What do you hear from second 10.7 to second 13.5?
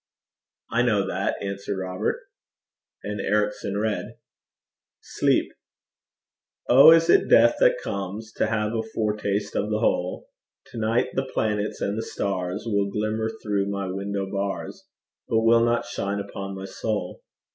To night the planets and the stars Will glimmer